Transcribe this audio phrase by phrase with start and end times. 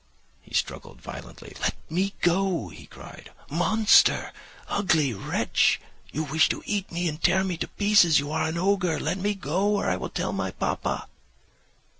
[0.41, 1.53] "He struggled violently.
[1.61, 4.33] 'Let me go,' he cried; 'monster!
[4.67, 5.79] Ugly wretch!
[6.11, 8.17] You wish to eat me and tear me to pieces.
[8.19, 8.99] You are an ogre.
[8.99, 11.07] Let me go, or I will tell my papa.